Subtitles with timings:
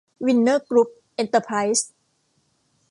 [0.25, 1.89] วินเนอร์กรุ๊ป เอ็นเตอร์ไพรซ์